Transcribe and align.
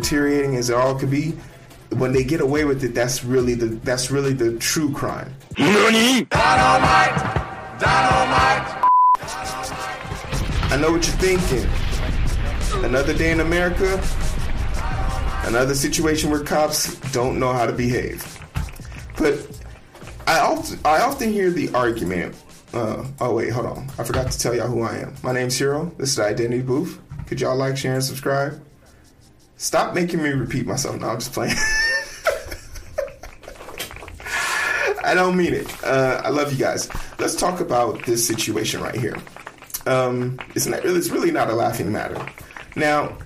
deteriorating 0.00 0.56
as 0.56 0.70
it 0.70 0.76
all 0.76 0.94
could 0.94 1.10
be, 1.10 1.34
when 1.90 2.12
they 2.12 2.24
get 2.24 2.40
away 2.40 2.64
with 2.64 2.84
it, 2.84 2.94
that's 2.94 3.24
really 3.24 3.54
the 3.54 3.66
that's 3.84 4.10
really 4.10 4.32
the 4.32 4.58
true 4.58 4.92
crime. 4.92 5.34
Dynamite! 5.56 6.30
Dynamite! 7.80 8.88
I 10.70 10.78
know 10.80 10.92
what 10.92 11.06
you're 11.06 11.16
thinking. 11.16 11.66
Another 12.84 13.14
day 13.14 13.30
in 13.30 13.40
America, 13.40 14.00
another 15.44 15.74
situation 15.74 16.30
where 16.30 16.44
cops 16.44 16.98
don't 17.12 17.38
know 17.38 17.52
how 17.52 17.66
to 17.66 17.72
behave. 17.72 18.22
But 19.16 19.34
I 20.26 20.40
often, 20.40 20.78
I 20.84 21.00
often 21.00 21.32
hear 21.32 21.50
the 21.50 21.70
argument. 21.74 22.36
Uh, 22.74 23.06
oh 23.20 23.34
wait, 23.34 23.50
hold 23.50 23.66
on. 23.66 23.88
I 23.98 24.04
forgot 24.04 24.30
to 24.30 24.38
tell 24.38 24.54
y'all 24.54 24.68
who 24.68 24.82
I 24.82 24.98
am. 24.98 25.14
My 25.22 25.32
name's 25.32 25.58
Heero. 25.58 25.96
This 25.96 26.10
is 26.10 26.16
the 26.16 26.24
Identity 26.24 26.60
Booth. 26.60 27.00
Could 27.26 27.40
y'all 27.40 27.56
like, 27.56 27.76
share, 27.76 27.94
and 27.94 28.04
subscribe? 28.04 28.62
Stop 29.58 29.92
making 29.92 30.22
me 30.22 30.30
repeat 30.30 30.66
myself. 30.66 31.00
No, 31.00 31.08
I'm 31.08 31.18
just 31.18 31.32
playing. 31.32 31.56
I 35.04 35.14
don't 35.14 35.36
mean 35.36 35.52
it. 35.52 35.84
Uh, 35.84 36.22
I 36.24 36.28
love 36.28 36.52
you 36.52 36.58
guys. 36.58 36.88
Let's 37.18 37.34
talk 37.34 37.60
about 37.60 38.06
this 38.06 38.24
situation 38.24 38.80
right 38.80 38.94
here. 38.94 39.16
Um, 39.86 40.38
it's 40.54 40.66
not 40.66 40.84
it's 40.84 41.10
really 41.10 41.32
not 41.32 41.50
a 41.50 41.54
laughing 41.54 41.90
matter. 41.90 42.24
Now, 42.76 43.18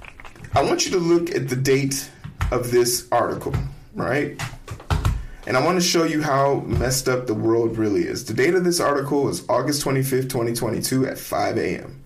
I 0.54 0.62
want 0.62 0.86
you 0.86 0.92
to 0.92 0.98
look 0.98 1.34
at 1.34 1.50
the 1.50 1.56
date 1.56 2.10
of 2.50 2.70
this 2.70 3.08
article, 3.12 3.52
right? 3.94 4.40
And 5.46 5.56
I 5.56 5.64
want 5.64 5.78
to 5.82 5.86
show 5.86 6.04
you 6.04 6.22
how 6.22 6.60
messed 6.60 7.10
up 7.10 7.26
the 7.26 7.34
world 7.34 7.76
really 7.76 8.06
is. 8.06 8.24
The 8.24 8.32
date 8.32 8.54
of 8.54 8.64
this 8.64 8.80
article 8.80 9.28
is 9.28 9.44
August 9.50 9.84
25th, 9.84 10.30
2022 10.30 11.06
at 11.06 11.18
5 11.18 11.58
a.m. 11.58 12.02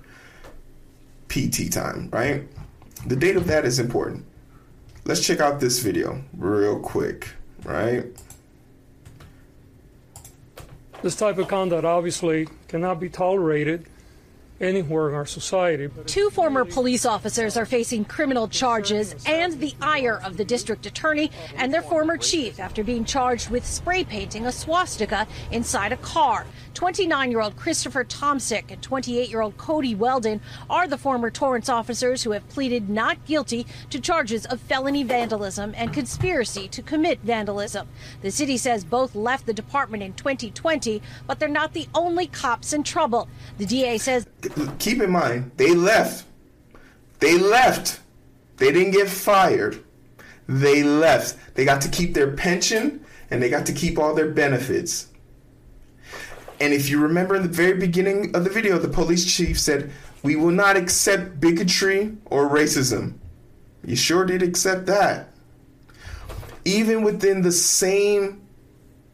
PT 1.29 1.70
time, 1.70 2.09
right? 2.10 2.48
The 3.05 3.16
date 3.16 3.36
of 3.36 3.46
that 3.46 3.64
is 3.64 3.78
important. 3.78 4.24
Let's 5.04 5.24
check 5.24 5.41
out 5.41 5.60
this 5.60 5.78
video 5.78 6.23
real 6.37 6.80
quick, 6.80 7.28
right? 7.64 8.06
This 11.02 11.15
type 11.15 11.38
of 11.38 11.46
conduct 11.46 11.84
obviously 11.84 12.48
cannot 12.68 12.98
be 12.98 13.09
tolerated 13.09 13.87
anywhere 14.60 15.09
in 15.09 15.15
our 15.15 15.26
society. 15.26 15.88
Two 16.07 16.30
former 16.30 16.65
police 16.65 17.04
officers 17.04 17.57
are 17.57 17.66
facing 17.66 18.04
criminal 18.04 18.49
charges 18.49 19.15
and 19.26 19.60
the 19.60 19.74
ire 19.80 20.21
of 20.24 20.37
the 20.37 20.45
district 20.45 20.87
attorney 20.87 21.30
and 21.57 21.73
their 21.73 21.82
former 21.82 22.16
chief 22.16 22.59
after 22.59 22.82
being 22.82 23.04
charged 23.04 23.51
with 23.51 23.66
spray 23.66 24.04
painting 24.04 24.46
a 24.46 24.52
swastika 24.52 25.27
inside 25.51 25.93
a 25.93 25.96
car. 25.99 26.46
29 26.74 27.30
year 27.30 27.40
old 27.40 27.57
Christopher 27.57 28.04
Tomsic 28.04 28.71
and 28.71 28.82
28 28.82 29.30
year 29.30 29.40
old 29.40 29.57
Cody 29.57 29.95
Weldin 29.95 30.40
are 30.68 30.87
the 30.87 30.99
former 30.99 31.30
Torrance 31.30 31.71
officers 31.71 32.23
who 32.23 32.32
have 32.32 32.46
pleaded 32.51 32.90
not 32.90 33.24
guilty 33.24 33.66
to 33.88 33.99
charges 33.99 34.45
of 34.46 34.60
felony 34.60 35.02
vandalism 35.02 35.73
and 35.77 35.95
conspiracy 35.95 36.68
to 36.68 36.82
commit 36.82 37.18
vandalism. 37.21 37.88
The 38.21 38.30
city 38.30 38.59
says 38.59 38.84
both 38.84 39.15
left 39.15 39.46
the 39.46 39.54
department 39.54 40.02
in 40.02 40.12
2020, 40.15 41.01
but 41.27 41.38
they're 41.38 41.49
not 41.49 41.73
the 41.73 41.88
only 41.95 42.27
cops 42.27 42.74
in 42.74 42.82
trouble. 42.82 43.29
The 43.57 43.65
DA 43.65 43.96
says 43.96 44.27
keep 44.79 45.01
in 45.01 45.11
mind, 45.11 45.52
they 45.57 45.75
left. 45.75 46.27
They 47.21 47.39
left. 47.39 48.01
They 48.57 48.73
didn't 48.73 48.93
get 48.93 49.09
fired. 49.09 49.83
They 50.49 50.83
left. 50.83 51.37
They 51.55 51.65
got 51.65 51.80
to 51.83 51.89
keep 51.89 52.15
their 52.15 52.33
pension 52.33 53.05
and 53.30 53.43
they 53.43 53.49
got 53.49 53.67
to 53.67 53.73
keep 53.73 53.99
all 53.99 54.15
their 54.15 54.30
benefits. 54.30 55.09
And 56.61 56.73
if 56.73 56.89
you 56.89 57.01
remember 57.01 57.37
in 57.37 57.43
the 57.43 57.49
very 57.49 57.74
beginning 57.74 58.35
of 58.35 58.45
the 58.45 58.51
video, 58.51 58.79
the 58.79 58.89
police 58.89 59.24
chief 59.24 59.61
said, 59.61 59.93
We 60.23 60.37
will 60.37 60.51
not 60.51 60.77
accept 60.77 61.41
bigotry 61.41 62.17
or 62.27 62.49
racism. 62.49 63.15
You 63.85 63.97
sure 63.97 64.25
did 64.25 64.43
accept 64.43 64.87
that. 64.87 65.31
Even 66.65 67.03
within 67.03 67.43
the 67.43 67.53
same 67.53 68.43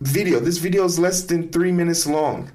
video, 0.01 0.41
this 0.41 0.59
video 0.59 0.85
is 0.85 0.99
less 0.99 1.23
than 1.23 1.51
three 1.51 1.73
minutes 1.73 2.07
long. 2.07 2.51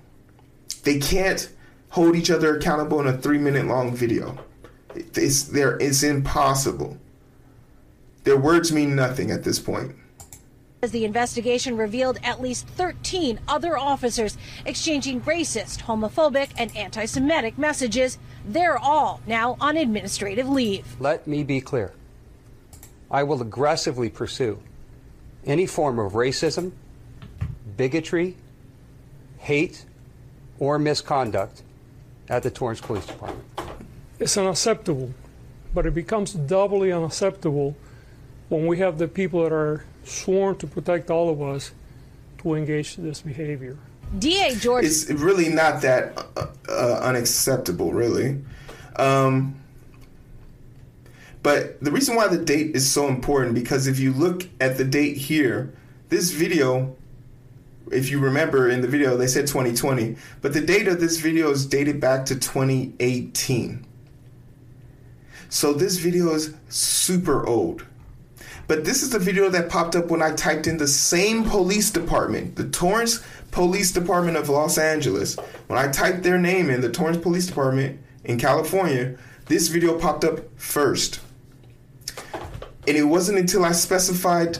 They 0.83 0.99
can't 0.99 1.49
hold 1.89 2.15
each 2.15 2.31
other 2.31 2.57
accountable 2.57 2.99
in 2.99 3.07
a 3.07 3.17
three 3.17 3.37
minute 3.37 3.65
long 3.65 3.95
video. 3.95 4.37
It's 4.95 5.43
there. 5.43 5.77
It's 5.77 6.03
impossible. 6.03 6.97
Their 8.23 8.37
words 8.37 8.71
mean 8.71 8.95
nothing 8.95 9.31
at 9.31 9.43
this 9.43 9.59
point. 9.59 9.95
As 10.83 10.91
the 10.91 11.05
investigation 11.05 11.75
revealed 11.75 12.19
at 12.23 12.41
least 12.41 12.67
13 12.67 13.39
other 13.47 13.77
officers 13.77 14.37
exchanging 14.65 15.21
racist, 15.21 15.81
homophobic, 15.81 16.49
and 16.57 16.75
anti 16.75 17.05
Semitic 17.05 17.57
messages. 17.57 18.17
They're 18.45 18.77
all 18.77 19.21
now 19.25 19.57
on 19.59 19.75
administrative 19.75 20.47
leave. 20.47 20.85
Let 20.99 21.27
me 21.27 21.43
be 21.43 21.61
clear. 21.61 21.93
I 23.09 23.23
will 23.23 23.41
aggressively 23.41 24.09
pursue 24.09 24.59
any 25.45 25.65
form 25.65 25.97
of 25.97 26.13
racism, 26.13 26.73
bigotry, 27.75 28.35
hate, 29.37 29.85
or 30.59 30.77
misconduct 30.77 31.63
at 32.29 32.43
the 32.43 32.51
Torrance 32.51 32.81
Police 32.81 33.05
Department. 33.05 33.43
It's 34.19 34.37
unacceptable, 34.37 35.13
but 35.73 35.85
it 35.85 35.93
becomes 35.93 36.33
doubly 36.33 36.91
unacceptable 36.91 37.75
when 38.49 38.65
we 38.67 38.79
have 38.79 38.97
the 38.97 39.07
people 39.07 39.43
that 39.43 39.51
are 39.51 39.85
sworn 40.03 40.55
to 40.57 40.67
protect 40.67 41.09
all 41.09 41.29
of 41.29 41.41
us 41.41 41.71
to 42.39 42.55
engage 42.55 42.97
in 42.97 43.03
this 43.03 43.21
behavior. 43.21 43.77
DA 44.17 44.55
George. 44.55 44.85
It's 44.85 45.09
really 45.09 45.49
not 45.49 45.81
that 45.81 46.17
uh, 46.37 46.47
uh, 46.69 46.99
unacceptable, 47.03 47.91
really. 47.91 48.41
Um, 48.95 49.55
but 51.43 51.81
the 51.83 51.91
reason 51.91 52.15
why 52.15 52.27
the 52.27 52.37
date 52.37 52.75
is 52.75 52.89
so 52.89 53.07
important 53.07 53.53
because 53.53 53.87
if 53.87 53.99
you 53.99 54.13
look 54.13 54.47
at 54.59 54.77
the 54.77 54.83
date 54.83 55.17
here, 55.17 55.73
this 56.09 56.31
video 56.31 56.95
if 57.91 58.09
you 58.09 58.19
remember 58.19 58.69
in 58.69 58.81
the 58.81 58.87
video, 58.87 59.17
they 59.17 59.27
said 59.27 59.47
2020, 59.47 60.15
but 60.41 60.53
the 60.53 60.61
date 60.61 60.87
of 60.87 60.99
this 60.99 61.19
video 61.19 61.51
is 61.51 61.65
dated 61.65 61.99
back 61.99 62.25
to 62.25 62.35
2018. 62.35 63.85
So 65.49 65.73
this 65.73 65.97
video 65.97 66.33
is 66.33 66.53
super 66.69 67.45
old. 67.45 67.85
But 68.67 68.83
this 68.83 69.01
is 69.01 69.11
the 69.11 69.19
video 69.19 69.49
that 69.49 69.69
popped 69.69 69.95
up 69.95 70.07
when 70.07 70.21
I 70.21 70.33
typed 70.33 70.67
in 70.67 70.77
the 70.77 70.87
same 70.87 71.45
police 71.45 71.89
department, 71.89 72.57
the 72.57 72.67
Torrance 72.67 73.23
Police 73.51 73.91
Department 73.93 74.35
of 74.35 74.49
Los 74.49 74.77
Angeles. 74.77 75.37
When 75.67 75.79
I 75.79 75.89
typed 75.89 76.23
their 76.23 76.37
name 76.37 76.69
in, 76.69 76.81
the 76.81 76.91
Torrance 76.91 77.17
Police 77.17 77.47
Department 77.47 77.99
in 78.25 78.37
California, 78.37 79.17
this 79.45 79.69
video 79.69 79.97
popped 79.97 80.25
up 80.25 80.41
first. 80.59 81.21
And 82.87 82.97
it 82.97 83.05
wasn't 83.05 83.39
until 83.39 83.63
I 83.63 83.71
specified 83.71 84.59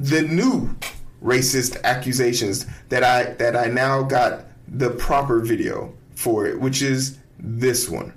the 0.00 0.22
new 0.22 0.74
racist 1.22 1.82
accusations 1.82 2.66
that 2.88 3.02
I 3.02 3.32
that 3.34 3.56
I 3.56 3.66
now 3.66 4.02
got 4.02 4.46
the 4.68 4.90
proper 4.90 5.40
video 5.40 5.92
for 6.14 6.46
it, 6.46 6.58
which 6.60 6.82
is 6.82 7.18
this 7.38 7.88
one. 7.88 8.12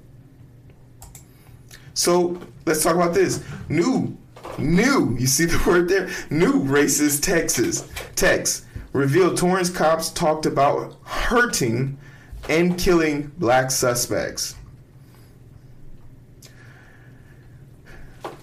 So 1.93 2.39
let's 2.65 2.83
talk 2.83 2.95
about 2.95 3.13
this. 3.13 3.43
New, 3.67 4.17
new, 4.57 5.15
you 5.19 5.27
see 5.27 5.45
the 5.45 5.61
word 5.67 5.89
there? 5.89 6.09
New 6.29 6.63
racist 6.63 7.23
Texas 7.23 7.87
text 8.15 8.65
revealed 8.93 9.37
Torrance 9.37 9.69
cops 9.69 10.09
talked 10.09 10.45
about 10.45 10.97
hurting 11.03 11.97
and 12.47 12.77
killing 12.77 13.31
black 13.37 13.69
suspects. 13.69 14.55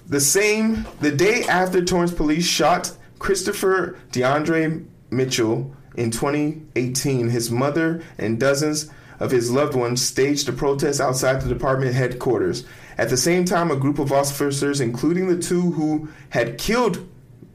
The 0.09 0.21
same, 0.21 0.87
the 1.01 1.11
day 1.11 1.43
after 1.45 1.85
Torrance 1.85 2.13
police 2.13 2.47
shot 2.47 2.93
Christopher 3.19 3.99
DeAndre 4.13 4.87
Mitchell 5.11 5.75
in 5.97 6.11
2018, 6.11 7.29
his 7.29 7.51
mother 7.51 8.03
and 8.19 8.39
dozens 8.39 8.91
of 9.19 9.31
his 9.31 9.51
loved 9.51 9.75
ones 9.75 10.05
staged 10.05 10.49
a 10.49 10.53
protest 10.53 11.01
outside 11.01 11.41
the 11.41 11.49
department 11.49 11.95
headquarters. 11.95 12.65
At 12.99 13.09
the 13.09 13.17
same 13.17 13.45
time, 13.45 13.71
a 13.71 13.77
group 13.77 13.99
of 13.99 14.13
officers, 14.13 14.81
including 14.81 15.29
the 15.29 15.39
two 15.39 15.73
who 15.73 16.09
had 16.31 16.59
killed 16.59 17.07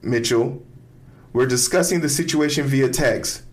Mitchell, 0.01 0.63
were 1.33 1.45
discussing 1.45 2.01
the 2.01 2.09
situation 2.09 2.65
via 2.65 2.89
text. 2.89 3.43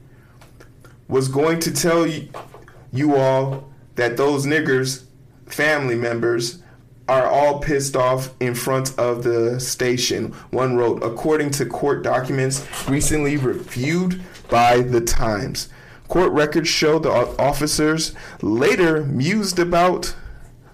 Was 1.06 1.28
going 1.28 1.60
to 1.60 1.72
tell 1.72 2.06
you, 2.06 3.14
all 3.14 3.70
that 3.94 4.16
those 4.16 4.46
niggers, 4.46 5.04
family 5.46 5.94
members, 5.94 6.62
are 7.08 7.26
all 7.26 7.60
pissed 7.60 7.96
off 7.96 8.34
in 8.38 8.54
front 8.54 8.96
of 8.98 9.24
the 9.24 9.58
station. 9.58 10.32
One 10.50 10.76
wrote, 10.76 11.02
according 11.02 11.50
to 11.52 11.66
court 11.66 12.02
documents 12.02 12.66
recently 12.88 13.36
reviewed 13.36 14.22
by 14.48 14.82
the 14.82 15.00
Times. 15.00 15.68
Court 16.08 16.32
records 16.32 16.68
show 16.68 16.98
the 16.98 17.10
officers 17.10 18.14
later 18.40 19.04
mused 19.04 19.58
about 19.58 20.14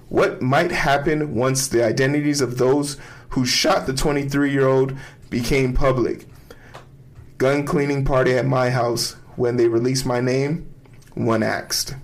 what 0.08 0.42
might 0.42 0.70
happen 0.70 1.34
once 1.34 1.66
the 1.66 1.84
identities 1.84 2.40
of 2.40 2.58
those 2.58 2.98
who 3.30 3.44
shot 3.44 3.86
the 3.86 3.92
23 3.92 4.50
year 4.50 4.66
old 4.66 4.96
became 5.30 5.74
public. 5.74 6.26
Gun 7.38 7.66
cleaning 7.66 8.04
party 8.04 8.32
at 8.34 8.46
my 8.46 8.70
house. 8.70 9.16
When 9.34 9.56
they 9.56 9.66
released 9.66 10.06
my 10.06 10.20
name, 10.20 10.72
one 11.14 11.42
asked. 11.42 11.96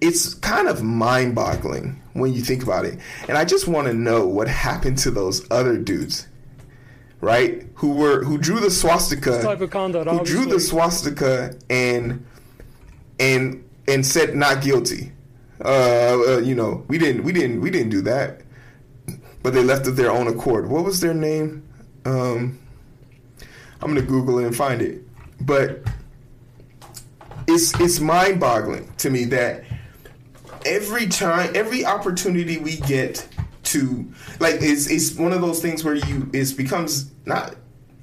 It's 0.00 0.34
kind 0.34 0.68
of 0.68 0.82
mind-boggling 0.82 2.02
when 2.12 2.32
you 2.32 2.42
think 2.42 2.62
about 2.62 2.84
it. 2.84 2.98
And 3.28 3.38
I 3.38 3.44
just 3.44 3.66
want 3.68 3.86
to 3.88 3.94
know 3.94 4.26
what 4.26 4.48
happened 4.48 4.98
to 4.98 5.10
those 5.10 5.46
other 5.50 5.78
dudes, 5.78 6.26
right? 7.20 7.66
Who 7.76 7.92
were 7.92 8.24
who 8.24 8.38
drew 8.38 8.60
the 8.60 8.70
swastika, 8.70 9.42
type 9.42 9.60
of 9.60 9.70
conduct, 9.70 10.10
who 10.10 10.24
drew 10.24 10.46
the 10.46 10.60
swastika 10.60 11.56
and 11.70 12.24
and 13.18 13.64
and 13.88 14.04
said 14.04 14.34
not 14.34 14.62
guilty. 14.62 15.12
Uh, 15.64 16.18
uh, 16.28 16.38
you 16.38 16.54
know, 16.54 16.84
we 16.88 16.98
didn't 16.98 17.22
we 17.24 17.32
didn't 17.32 17.60
we 17.60 17.70
didn't 17.70 17.90
do 17.90 18.02
that, 18.02 18.42
but 19.42 19.54
they 19.54 19.62
left 19.62 19.86
of 19.86 19.96
their 19.96 20.10
own 20.10 20.26
accord. 20.26 20.68
What 20.68 20.84
was 20.84 21.00
their 21.00 21.14
name? 21.14 21.66
Um, 22.04 22.58
I'm 23.80 23.88
gonna 23.88 24.02
Google 24.02 24.38
it 24.38 24.46
and 24.46 24.56
find 24.56 24.82
it, 24.82 25.02
but 25.40 25.80
it's 27.46 27.78
it's 27.80 28.00
mind 28.00 28.40
boggling 28.40 28.92
to 28.98 29.10
me 29.10 29.24
that 29.26 29.64
every 30.66 31.06
time 31.06 31.50
every 31.54 31.84
opportunity 31.84 32.58
we 32.58 32.76
get 32.78 33.26
to 33.62 34.06
like 34.40 34.56
it's 34.60 34.88
it's 34.90 35.14
one 35.16 35.32
of 35.32 35.40
those 35.40 35.60
things 35.62 35.82
where 35.84 35.94
you 35.94 36.28
it 36.32 36.56
becomes 36.56 37.10
not 37.24 37.54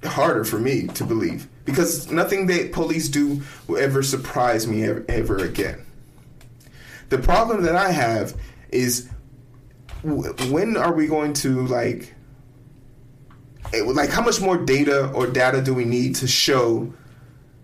harder 0.04 0.44
for 0.44 0.60
me 0.60 0.88
to 0.88 1.04
believe 1.06 1.48
because 1.66 2.12
nothing 2.12 2.48
that 2.48 2.72
police 2.74 3.08
do 3.08 3.42
will 3.68 3.78
ever 3.78 4.04
surprise 4.04 4.68
me 4.68 4.84
ever, 4.84 5.06
ever 5.08 5.38
again. 5.46 5.86
The 7.10 7.18
problem 7.20 7.64
that 7.64 7.76
I 7.76 7.92
have 7.92 8.36
is 8.70 9.10
when 10.04 10.76
are 10.76 10.94
we 10.94 11.08
going 11.08 11.32
to 11.34 11.66
like 11.68 12.14
it- 13.72 13.88
like 13.88 14.10
how 14.10 14.22
much 14.22 14.42
more 14.42 14.58
data 14.58 15.08
or 15.12 15.28
data 15.28 15.62
do 15.62 15.74
we 15.74 15.86
need 15.86 16.16
to 16.16 16.28
show 16.28 16.94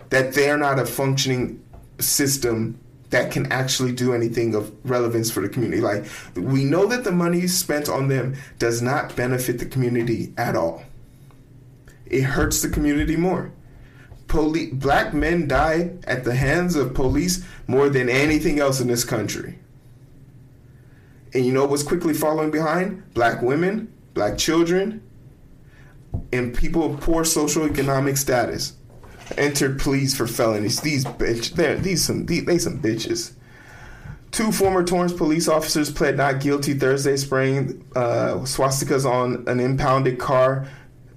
that 0.10 0.34
they're 0.34 0.58
not 0.58 0.80
a 0.80 0.86
functioning 0.86 1.62
system 2.00 2.80
that 3.10 3.32
can 3.32 3.52
actually 3.52 3.92
do 3.92 4.14
anything 4.14 4.54
of 4.56 4.74
relevance 4.88 5.32
for 5.32 5.42
the 5.42 5.50
community. 5.50 5.82
Like 5.82 6.06
we 6.36 6.64
know 6.64 6.86
that 6.88 7.04
the 7.04 7.12
money 7.12 7.48
spent 7.48 7.90
on 7.90 8.08
them 8.08 8.36
does 8.60 8.82
not 8.82 9.16
benefit 9.16 9.60
the 9.60 9.66
community 9.66 10.34
at 10.38 10.56
all. 10.56 10.84
It 12.06 12.22
hurts 12.22 12.62
the 12.62 12.70
community 12.70 13.16
more. 13.16 13.52
Poli- 14.28 14.72
black 14.72 15.14
men 15.14 15.48
die 15.48 15.92
at 16.04 16.24
the 16.24 16.36
hands 16.36 16.76
of 16.76 16.94
police 16.94 17.44
more 17.68 17.90
than 17.90 18.10
anything 18.10 18.60
else 18.60 18.80
in 18.80 18.88
this 18.88 19.04
country. 19.04 19.58
And 21.34 21.46
you 21.46 21.52
know 21.52 21.66
what's 21.66 21.84
quickly 21.84 22.14
following 22.14 22.52
behind? 22.52 23.14
Black 23.14 23.42
women, 23.42 23.92
black 24.14 24.38
children, 24.38 25.04
and 26.32 26.56
people 26.56 26.94
of 26.94 27.02
poor 27.02 27.24
social 27.24 27.66
economic 27.66 28.18
status 28.18 28.74
entered 29.38 29.80
pleas 29.80 30.16
for 30.16 30.28
felonies. 30.28 30.82
These 30.82 31.06
bitch, 31.06 31.54
they're 31.54 31.78
these 31.78 32.04
some 32.04 32.26
they 32.26 32.58
some 32.58 32.82
bitches. 32.82 33.34
Two 34.32 34.52
former 34.52 34.84
Torrance 34.84 35.14
police 35.14 35.48
officers 35.48 35.92
pled 35.92 36.18
not 36.18 36.40
guilty 36.40 36.76
Thursday, 36.76 37.18
spraying 37.18 37.84
uh, 37.96 38.36
swastikas 38.44 39.06
on 39.06 39.48
an 39.48 39.60
impounded 39.60 40.20
car. 40.20 40.68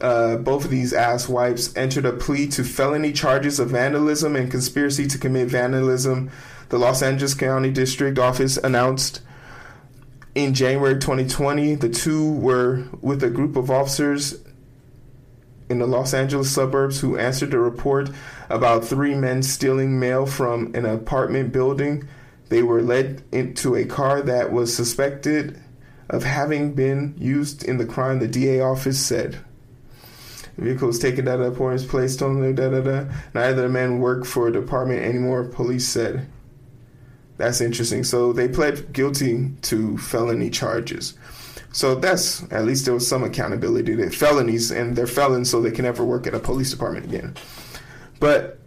Uh, 0.00 0.36
both 0.36 0.64
of 0.64 0.70
these 0.70 0.92
ass 0.92 1.28
wipes 1.28 1.76
entered 1.76 2.06
a 2.06 2.12
plea 2.12 2.48
to 2.48 2.64
felony 2.64 3.12
charges 3.12 3.60
of 3.60 3.70
vandalism 3.70 4.34
and 4.34 4.50
conspiracy 4.50 5.06
to 5.06 5.18
commit 5.18 5.48
vandalism. 5.48 6.30
The 6.70 6.78
Los 6.78 7.02
Angeles 7.02 7.34
County 7.34 7.70
District 7.70 8.18
Office 8.18 8.56
announced 8.56 9.20
in 10.34 10.54
January 10.54 10.94
2020 10.94 11.74
the 11.76 11.90
two 11.90 12.32
were 12.32 12.84
with 13.02 13.22
a 13.22 13.28
group 13.28 13.54
of 13.54 13.70
officers 13.70 14.42
in 15.72 15.78
the 15.78 15.86
Los 15.86 16.12
Angeles 16.12 16.50
suburbs 16.50 17.00
who 17.00 17.16
answered 17.16 17.54
a 17.54 17.58
report 17.58 18.10
about 18.50 18.84
three 18.84 19.14
men 19.14 19.42
stealing 19.42 19.98
mail 19.98 20.26
from 20.26 20.72
an 20.74 20.84
apartment 20.84 21.50
building. 21.50 22.06
They 22.50 22.62
were 22.62 22.82
led 22.82 23.24
into 23.32 23.74
a 23.74 23.86
car 23.86 24.20
that 24.20 24.52
was 24.52 24.76
suspected 24.76 25.58
of 26.10 26.24
having 26.24 26.74
been 26.74 27.14
used 27.16 27.64
in 27.64 27.78
the 27.78 27.86
crime, 27.86 28.19
the 28.19 28.28
DA 28.28 28.60
office 28.60 29.00
said. 29.00 29.38
The 30.56 30.64
vehicle 30.64 30.88
was 30.88 30.98
taken 30.98 31.26
out 31.26 31.40
of 31.40 31.56
the 31.56 31.86
placed 31.88 32.20
on 32.20 32.40
the 32.40 32.52
da 32.52 32.69
da 32.69 32.80
da. 32.82 33.12
Neither 33.32 33.70
men 33.70 33.98
work 33.98 34.26
for 34.26 34.48
a 34.48 34.52
department 34.52 35.02
anymore, 35.02 35.44
police 35.44 35.88
said. 35.88 36.28
That's 37.38 37.62
interesting. 37.62 38.04
So 38.04 38.34
they 38.34 38.46
pled 38.46 38.92
guilty 38.92 39.52
to 39.62 39.96
felony 39.96 40.50
charges. 40.50 41.14
So 41.72 41.94
that's 41.94 42.42
at 42.52 42.64
least 42.64 42.84
there 42.84 42.94
was 42.94 43.08
some 43.08 43.24
accountability 43.24 43.96
to 43.96 44.10
felonies, 44.10 44.70
and 44.70 44.94
they're 44.94 45.06
felons, 45.06 45.50
so 45.50 45.60
they 45.60 45.70
can 45.70 45.84
never 45.84 46.04
work 46.04 46.26
at 46.26 46.34
a 46.34 46.38
police 46.38 46.70
department 46.70 47.06
again. 47.06 47.34
But 48.20 48.58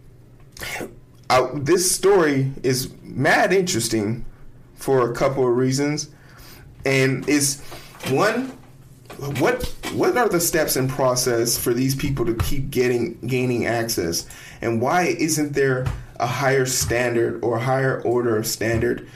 I, 1.29 1.49
this 1.53 1.91
story 1.91 2.51
is 2.63 2.91
mad 3.03 3.53
interesting 3.53 4.25
for 4.75 5.09
a 5.09 5.15
couple 5.15 5.47
of 5.47 5.55
reasons, 5.55 6.09
and 6.83 7.27
is 7.29 7.61
one 8.09 8.51
what 9.39 9.63
what 9.93 10.17
are 10.17 10.27
the 10.27 10.41
steps 10.41 10.75
and 10.75 10.89
process 10.89 11.57
for 11.57 11.73
these 11.73 11.95
people 11.95 12.25
to 12.25 12.35
keep 12.35 12.69
getting 12.69 13.19
gaining 13.27 13.65
access, 13.65 14.27
and 14.61 14.81
why 14.81 15.03
isn't 15.03 15.53
there 15.53 15.85
a 16.19 16.27
higher 16.27 16.65
standard 16.65 17.43
or 17.43 17.59
higher 17.59 18.01
order 18.01 18.37
of 18.37 18.47
standard 18.47 19.07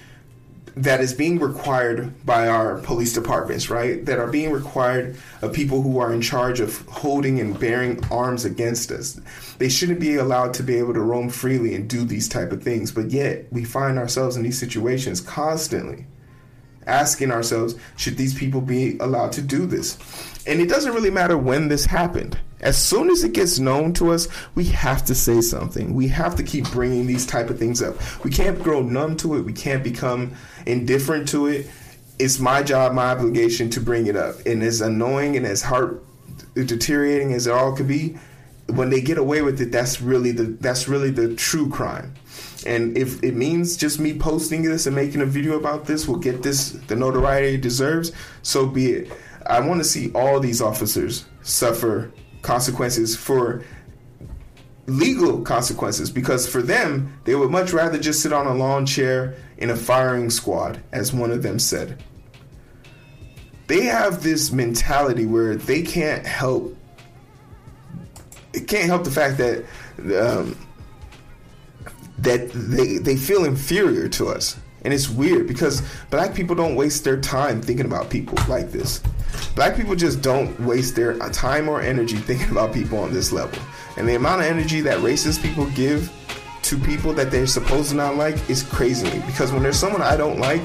that 0.76 1.02
is 1.02 1.14
being 1.14 1.40
required 1.40 2.26
by 2.26 2.48
our 2.48 2.80
police 2.80 3.14
departments, 3.14 3.70
right? 3.70 4.06
That 4.06 4.20
are 4.20 4.28
being 4.28 4.52
required 4.52 5.18
of 5.42 5.54
people 5.54 5.82
who 5.82 6.00
are 6.00 6.14
in 6.14 6.22
charge 6.22 6.60
of 6.60 6.86
holding 6.88 7.40
and 7.40 7.60
bearing 7.60 8.04
arms 8.12 8.46
against 8.46 8.92
us. 8.92 9.20
They 9.58 9.70
shouldn't 9.70 10.00
be 10.00 10.16
allowed 10.16 10.54
to 10.56 10.64
be 10.64 10.78
able 10.78 10.94
to 10.94 11.02
roam 11.02 11.30
freely 11.30 11.76
and 11.76 11.90
do 11.90 12.04
these 12.06 12.28
type 12.28 12.52
of 12.52 12.64
things, 12.64 12.92
but 12.92 13.12
yet 13.12 13.52
we 13.52 13.64
find 13.66 13.98
ourselves 13.98 14.36
in 14.36 14.44
these 14.44 14.60
situations 14.60 15.22
constantly 15.22 16.06
asking 16.90 17.32
ourselves, 17.32 17.76
should 17.96 18.18
these 18.18 18.34
people 18.34 18.62
be 18.62 18.98
allowed 19.00 19.32
to 19.34 19.42
do 19.42 19.66
this? 19.66 19.98
And 20.46 20.60
it 20.60 20.68
doesn't 20.68 20.94
really 20.94 21.12
matter 21.12 21.38
when 21.38 21.68
this 21.68 21.86
happened. 21.86 22.38
As 22.62 22.78
soon 22.78 23.10
as 23.10 23.24
it 23.24 23.34
gets 23.34 23.60
known 23.60 23.94
to 23.94 24.12
us, 24.12 24.28
we 24.56 24.66
have 24.66 25.06
to 25.06 25.16
say 25.16 25.40
something. 25.40 25.94
We 25.94 26.10
have 26.10 26.36
to 26.36 26.44
keep 26.44 26.70
bringing 26.72 27.08
these 27.08 27.26
type 27.26 27.50
of 27.50 27.58
things 27.58 27.82
up. 27.82 27.96
We 28.24 28.32
can't 28.32 28.62
grow 28.62 28.82
numb 28.82 29.16
to 29.18 29.36
it. 29.38 29.42
We 29.42 29.54
can't 29.54 29.84
become 29.84 30.34
indifferent 30.66 31.30
to 31.30 31.48
it. 31.48 31.68
It's 32.18 32.40
my 32.40 32.64
job, 32.64 32.94
my 32.94 33.12
obligation 33.12 33.70
to 33.70 33.80
bring 33.80 34.08
it 34.08 34.18
up. 34.18 34.46
And 34.46 34.62
as 34.62 34.82
annoying 34.82 35.38
and 35.38 35.46
as 35.46 35.62
heart 35.62 36.04
deteriorating 36.56 37.34
as 37.34 37.48
it 37.48 37.54
all 37.54 37.74
could 37.76 37.88
be, 37.88 38.18
when 38.68 38.90
they 38.90 39.02
get 39.02 39.18
away 39.18 39.42
with 39.42 39.62
it, 39.62 39.72
that's 39.72 40.02
really 40.02 40.32
the 40.32 40.44
that's 40.44 40.88
really 40.88 41.12
the 41.12 41.34
true 41.36 41.70
crime. 41.70 42.14
And 42.66 42.98
if 42.98 43.24
it 43.24 43.36
means 43.36 43.78
just 43.78 44.00
me 44.00 44.18
posting 44.18 44.64
this 44.64 44.86
and 44.86 44.96
making 44.96 45.22
a 45.22 45.26
video 45.26 45.58
about 45.58 45.86
this 45.86 46.08
will 46.08 46.18
get 46.18 46.44
this 46.44 46.72
the 46.72 46.96
notoriety 46.96 47.56
it 47.56 47.62
deserves, 47.62 48.12
so 48.42 48.66
be 48.66 48.92
it. 48.92 49.12
I 49.48 49.60
want 49.62 49.80
to 49.80 49.84
see 49.84 50.12
all 50.12 50.40
these 50.40 50.62
officers 50.62 51.26
suffer 51.42 52.12
consequences 52.42 53.16
for 53.16 53.64
legal 54.90 55.42
consequences 55.42 56.10
because 56.10 56.48
for 56.48 56.62
them, 56.62 57.14
they 57.24 57.36
would 57.36 57.52
much 57.52 57.74
rather 57.74 57.98
just 57.98 58.22
sit 58.22 58.34
on 58.34 58.48
a 58.48 58.54
lawn 58.54 58.86
chair 58.86 59.36
in 59.58 59.70
a 59.70 59.76
firing 59.76 60.30
squad, 60.30 60.82
as 60.92 61.14
one 61.14 61.32
of 61.32 61.44
them 61.44 61.60
said. 61.60 62.04
They 63.68 63.84
have 63.84 64.24
this 64.24 64.52
mentality 64.52 65.26
where 65.26 65.56
they 65.56 65.84
can't 65.84 66.26
help. 66.26 66.76
It 68.54 68.68
can't 68.68 68.86
help 68.86 69.04
the 69.04 69.12
fact 69.12 69.38
that 69.38 69.66
um, 70.20 70.58
that 72.24 72.52
they 72.54 72.98
they 72.98 73.16
feel 73.16 73.46
inferior 73.46 74.08
to 74.10 74.28
us. 74.28 74.58
And 74.86 74.94
it's 74.94 75.10
weird 75.10 75.48
because 75.48 75.82
black 76.10 76.34
people 76.34 76.56
don't 76.56 76.76
waste 76.76 77.04
their 77.04 77.20
time 77.20 77.62
thinking 77.62 77.86
about 77.86 78.10
people 78.10 78.38
like 78.48 78.72
this. 78.72 79.02
Black 79.54 79.76
people 79.76 79.96
just 79.96 80.22
don't 80.22 80.58
waste 80.62 80.96
their 80.96 81.18
time 81.30 81.68
or 81.68 81.82
energy 81.82 82.16
thinking 82.16 82.50
about 82.50 82.74
people 82.74 82.98
on 83.00 83.14
this 83.14 83.32
level. 83.32 83.60
And 83.98 84.08
the 84.08 84.16
amount 84.16 84.42
of 84.42 84.48
energy 84.48 84.80
that 84.82 85.00
racist 85.00 85.42
people 85.42 85.66
give 85.72 86.10
to 86.62 86.78
people 86.78 87.14
that 87.14 87.32
they're 87.32 87.48
supposed 87.48 87.90
to 87.90 87.96
not 87.96 88.16
like 88.16 88.50
is 88.50 88.64
crazy. 88.64 89.20
Because 89.26 89.52
when 89.52 89.64
there's 89.64 89.78
someone 89.78 90.02
I 90.02 90.16
don't 90.16 90.40
like, 90.40 90.62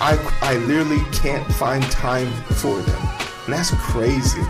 I, 0.00 0.16
I 0.40 0.56
literally 0.58 1.02
can't 1.12 1.46
find 1.54 1.82
time 1.90 2.30
for 2.54 2.80
them. 2.80 3.08
And 3.46 3.54
that's 3.54 3.70
crazy. 3.74 4.42